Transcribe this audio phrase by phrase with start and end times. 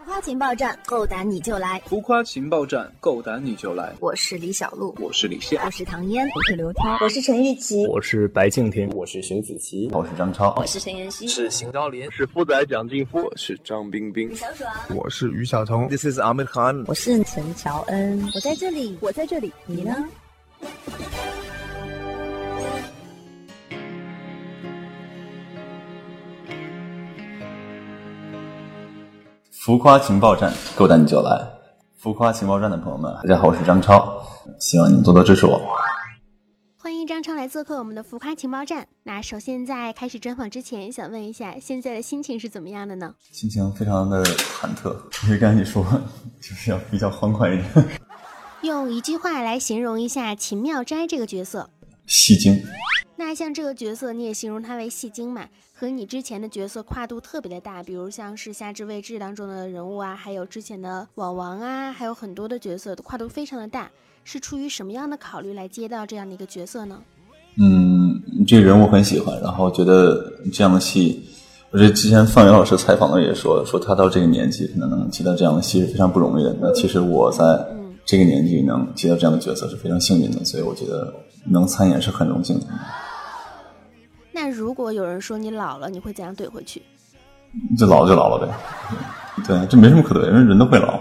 [0.00, 1.78] 浮夸情报站，够胆你就来！
[1.84, 3.92] 浮夸情报站，够胆你就来！
[4.00, 20.08] 我是李小璐，我是李现，我是唐嫣，我是刘涛，我是陈玉琪，我是白敬亭，我是熊梓淇，我是张超，我是陈妍希，是邢昭林，是富仔蒋劲夫，我是张冰冰，小爽，我是于晓彤，This is Amir Khan，我是陈乔恩，我在这里，我在这里，你呢？
[29.52, 31.44] 浮夸情报站，够胆你就来！
[31.98, 34.22] 浮夸情报站的朋友们，大家好，我是张超，
[34.60, 35.60] 希望你们多多支持我。
[36.78, 38.86] 欢迎张超来做客我们的浮夸情报站。
[39.02, 43.12] 那首先在开始专访之前，想问一下，现在的心情是怎么样的呢？
[43.32, 45.84] 心情非常的忐忑，因为刚才你说
[46.40, 47.88] 就是要比较欢快一点。
[48.62, 51.68] 用一句话来形容一下秦妙斋这个角色，
[52.06, 52.62] 戏精。
[53.30, 55.46] 那像这个角色，你也形容他为戏精嘛？
[55.72, 63.88] 和你之前的角色跨度特别的大，比如像是《夏至未至》当中的人物啊，还有之前的网王啊，还有很多的角色，跨度非常的大。
[64.24, 67.00] 是出于什么样的考虑来接到这样的一个角色呢？
[67.56, 71.22] 嗯，这个人物很喜欢，然后觉得这样的戏，
[71.70, 76.56] 我觉得之前范伟老师采访的也说，说他到这个年纪可能能接到这样的戏是非常不容易的。
[76.60, 77.44] 那其实我在
[78.04, 81.14] 这个年纪能接到这样的角色是非常幸运的，所以我觉得
[81.48, 82.66] 能参演是很荣幸的。
[84.42, 86.82] 那如果有人说你老了，你会怎样怼回去？
[87.76, 90.98] 就老了就老了呗，对，这没什么可怼，因为人都会老。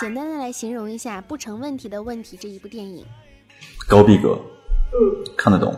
[0.00, 3.04] 简单的来形容一下《不成问题的问题》这一部电影，
[3.86, 4.38] 高逼格，
[4.92, 5.76] 嗯，看得懂，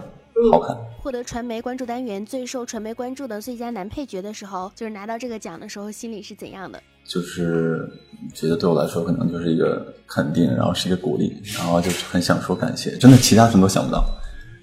[0.53, 0.77] 好看。
[1.01, 6.81] 获得传媒关注单元最受传媒关注的最佳男配角的时候，就是拿到这个奖的时候，心里是怎样的？
[7.05, 7.91] 就是
[8.33, 14.05] 觉得对我来说，可能就是一个肯定，然后是一个鼓励，然后就是很想说感谢，真的其他什么都想不到。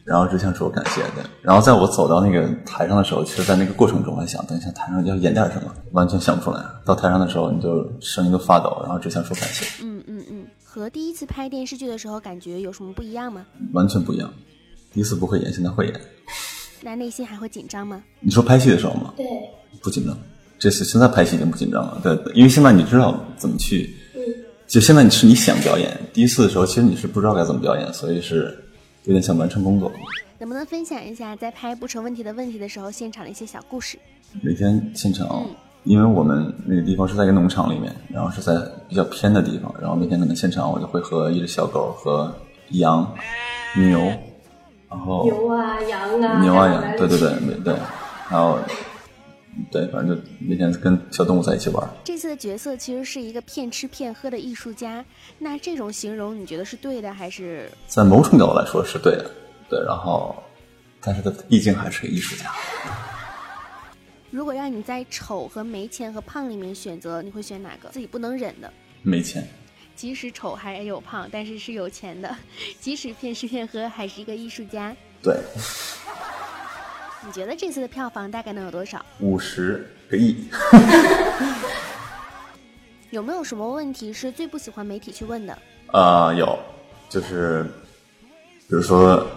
[0.07, 1.29] 然后只想说感谢的。
[1.41, 6.63] 然后在我走到那个台上的时候，其实，在那个过程中，还想等一下台上要演点什么，完全想不出来。
[6.85, 9.65] 到台上的时候，你就声音都发抖，然后只想说感谢。
[9.83, 13.45] 嗯嗯嗯，和第一次拍电视剧的时候感觉有什么不一样吗？
[13.73, 14.33] 完全不一样。
[14.93, 16.01] 第一次不会演，现在会演。
[16.81, 18.01] 那内心还会紧张吗？
[18.21, 19.13] 你说拍戏的时候吗？
[19.17, 19.25] 对，
[19.81, 20.17] 不紧张。
[20.57, 21.99] 这次现在拍戏已经不紧张了。
[22.01, 23.93] 对，因为现在你知道怎么去。
[24.15, 24.21] 嗯。
[24.67, 28.63] 就现在你是你想表演，第一次的时候其实你是不知道该怎么表演，所以是。
[29.07, 29.89] 有点想完成工作，
[30.37, 33.97] 能不能分享一下在拍不成问题的问题的时候现场的一些小故事？
[34.41, 35.45] 每天现场，
[35.85, 38.53] 因为我们那个地方是在一个农场里面，然后是在
[38.89, 42.35] 比较偏的地方，然后每天可能现场我就会和一只小狗和
[42.71, 43.09] 羊、
[43.77, 43.97] 牛，
[44.89, 47.31] 然后牛啊羊啊牛啊羊，对对对，
[47.63, 47.73] 对，
[48.29, 48.59] 然后
[49.71, 51.89] 对，反正就每天跟小动物在一起玩。
[52.03, 55.03] 这次的角色其实是一个骗吃骗喝的艺术家，
[55.39, 57.69] 那这种形容你觉得是对的还是？
[57.87, 59.31] 在某种角度来说是对的，
[59.69, 60.35] 对，然后，
[61.01, 62.51] 但是他毕竟还是个艺术家。
[64.29, 67.89] 如果让你在丑和没钱和胖里面选择，你会选哪个？
[67.89, 68.71] 自己不能忍的。
[69.01, 69.47] 没钱。
[69.95, 72.35] 即使丑还有胖，但是是有钱的。
[72.79, 74.95] 即使骗吃骗喝，还是一个艺术家。
[75.23, 75.35] 对。
[77.27, 79.05] 你觉得这次的票房大概能有多少？
[79.19, 80.47] 五十个亿。
[83.11, 85.57] 有没有什么问题是最不喜欢媒体去问的？
[85.87, 86.57] 啊，有，
[87.09, 87.65] 就是，
[88.69, 89.27] 比如说，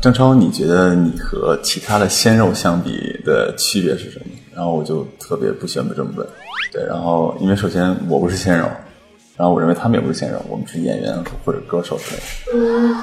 [0.00, 4.26] 张超，你觉得你和其他的鲜肉相比的区别是什么？
[4.54, 6.24] 然后我就特别不喜欢被这么问。
[6.72, 8.70] 对，然后因为首先我不是鲜肉，
[9.36, 12.96] 然后我认为他们也不是鲜肉，我们是演员或者歌手之类的。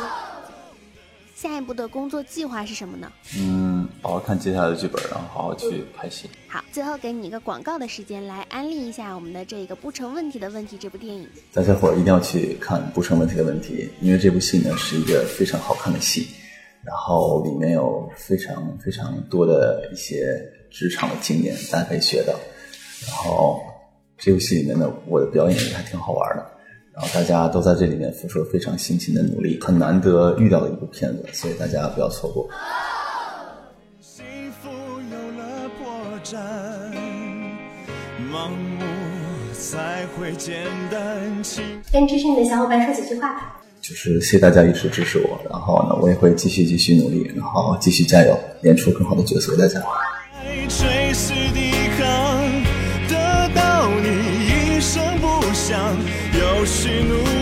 [1.34, 3.11] 下一步的工作计划是什么呢？
[3.38, 3.72] 嗯，
[4.03, 6.30] 好好看接下来的剧本，然后好好去拍戏。
[6.50, 11.25] 好，最后给你一个广告的时间，来安利一下我们的这个不成问题的问题这部电影。
[11.53, 16.28] 大家伙一定要去看《不成问题的问题》，因为这部戏呢是一个非常好看的戏，
[16.84, 20.38] 然后里面有非常非常多的一些
[20.70, 22.34] 职场的经验，大家可以学到。
[23.08, 23.62] 然后
[24.18, 26.46] 这部戏里面呢我的表演也还挺好玩的。
[26.94, 32.47] 然后大家都在这里面付出了非常辛勤的努力，很难得遇到的一部片子，所以大家不要错过。
[41.91, 43.62] 跟支持你的小伙伴说几句话吧。
[43.82, 49.82] 就是谢谢大家一直支持我，然后呢，我也会继续继续努力，然后继续加油，演出更好的角色给大家。
[50.41, 50.88] 非常
[56.34, 57.33] 感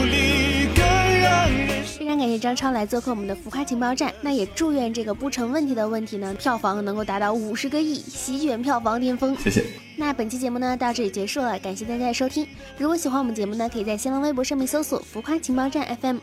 [2.32, 9.36] 谢张超来做客我们的浮夸情报站，那也祝愿这个不成问题的问题呢，票房能够达到五十个亿，席卷票房巅峰。
[9.38, 9.66] 谢谢。
[9.98, 12.48] 那本期节目呢到这里结束了，感谢大家的收听。
[12.78, 16.20] 如果喜欢我们节目呢，可以在新浪微博上面搜索“浮夸情报站 FM”。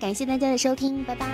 [0.00, 1.26] 感谢大家的收听，拜拜。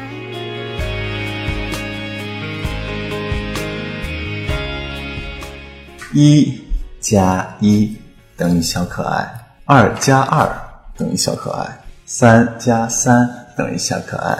[6.12, 6.60] 一
[7.00, 7.96] 加一
[8.36, 9.26] 等于小可爱。
[9.64, 10.50] 二加二
[10.96, 14.34] 等于小可爱，三加三等于小可爱，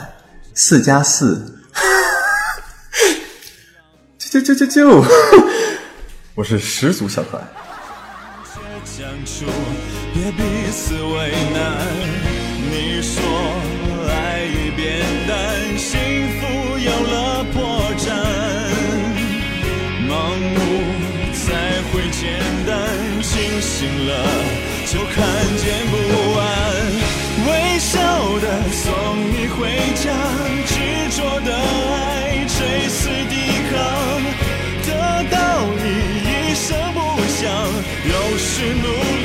[0.55, 1.61] 四加四，
[4.19, 5.05] 就就就就就，
[6.35, 7.45] 我是十足小可爱。
[8.83, 9.45] 相处
[10.15, 11.87] 别彼此为难。
[12.71, 13.23] 你说
[14.09, 15.37] 爱已变淡，
[15.77, 16.01] 幸
[16.41, 18.09] 福有了破绽，
[20.09, 20.11] 盲
[20.55, 20.59] 目
[21.35, 22.73] 才会简单，
[23.23, 24.25] 清醒了
[24.87, 25.21] 就看
[25.59, 26.70] 见不安。
[28.31, 28.95] 有的送
[29.33, 29.67] 你回
[29.97, 30.07] 家，
[30.65, 30.75] 执
[31.17, 33.35] 着的爱垂死抵
[33.69, 33.75] 抗，
[34.87, 34.89] 得
[35.33, 35.37] 到
[35.83, 35.85] 你
[36.23, 37.51] 一声不响，
[38.07, 39.20] 有时努力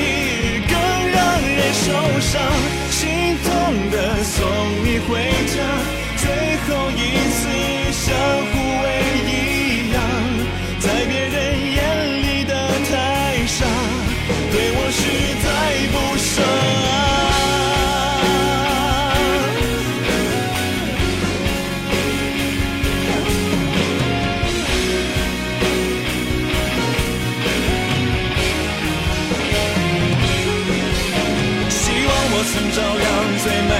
[32.75, 33.07] 照亮
[33.41, 33.73] 最美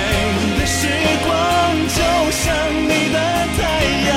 [0.58, 0.88] 的时
[1.28, 1.30] 光，
[1.90, 2.00] 就
[2.32, 2.44] 像
[2.88, 3.18] 你的
[3.58, 3.60] 太
[4.08, 4.16] 阳，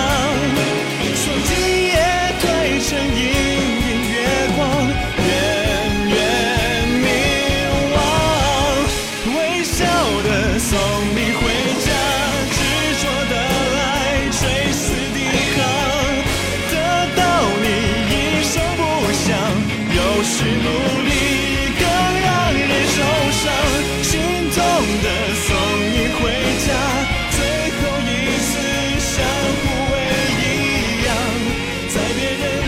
[1.16, 1.50] 从今
[1.88, 1.98] 夜
[2.38, 2.42] 退
[2.86, 3.20] 成隐
[3.82, 4.14] 隐月
[4.54, 4.58] 光，
[5.26, 5.28] 远
[6.06, 6.16] 远
[7.02, 7.04] 凝
[7.92, 7.98] 望，
[9.34, 9.74] 微笑
[10.22, 10.28] 的
[10.60, 10.70] 送
[11.10, 11.42] 你回
[11.84, 11.90] 家，
[12.54, 12.56] 执
[13.02, 13.34] 着的
[13.74, 14.40] 爱，追
[14.70, 15.18] 思的
[15.56, 15.58] 航，
[16.70, 16.72] 得
[17.16, 17.20] 到
[17.64, 17.66] 你
[18.14, 18.14] 一
[18.44, 18.80] 声不
[19.10, 19.26] 响，
[19.92, 20.87] 有是无。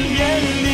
[0.00, 0.69] 眼里。